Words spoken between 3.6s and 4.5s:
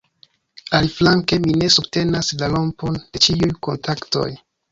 kontaktoj.